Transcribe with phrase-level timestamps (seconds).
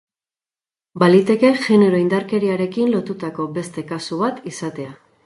[1.01, 4.91] Baliteke genero indarkeriarekin lotutako beste kasu bat izatea.